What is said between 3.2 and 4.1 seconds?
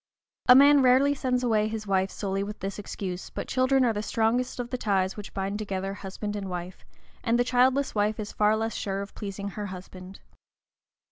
but children are the